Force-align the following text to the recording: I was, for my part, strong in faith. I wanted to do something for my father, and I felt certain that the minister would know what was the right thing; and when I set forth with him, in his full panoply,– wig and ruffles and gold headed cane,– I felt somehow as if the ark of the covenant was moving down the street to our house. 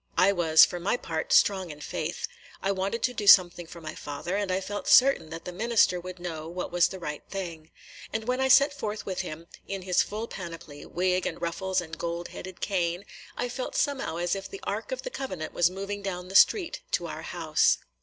I 0.17 0.31
was, 0.31 0.65
for 0.65 0.79
my 0.79 0.97
part, 0.97 1.31
strong 1.31 1.69
in 1.69 1.79
faith. 1.79 2.27
I 2.63 2.71
wanted 2.71 3.03
to 3.03 3.13
do 3.13 3.27
something 3.27 3.67
for 3.67 3.79
my 3.81 3.93
father, 3.93 4.35
and 4.35 4.51
I 4.51 4.59
felt 4.59 4.87
certain 4.87 5.29
that 5.29 5.45
the 5.45 5.51
minister 5.51 5.99
would 5.99 6.17
know 6.17 6.49
what 6.49 6.71
was 6.71 6.87
the 6.87 6.97
right 6.97 7.21
thing; 7.29 7.69
and 8.11 8.27
when 8.27 8.41
I 8.41 8.47
set 8.47 8.73
forth 8.73 9.05
with 9.05 9.21
him, 9.21 9.45
in 9.67 9.83
his 9.83 10.01
full 10.01 10.27
panoply,– 10.27 10.83
wig 10.87 11.27
and 11.27 11.39
ruffles 11.39 11.81
and 11.81 11.99
gold 11.99 12.29
headed 12.29 12.61
cane,– 12.61 13.05
I 13.37 13.47
felt 13.47 13.75
somehow 13.75 14.17
as 14.17 14.33
if 14.35 14.49
the 14.49 14.59
ark 14.63 14.91
of 14.91 15.03
the 15.03 15.11
covenant 15.11 15.53
was 15.53 15.69
moving 15.69 16.01
down 16.01 16.29
the 16.29 16.33
street 16.35 16.81
to 16.93 17.05
our 17.05 17.21
house. 17.21 17.77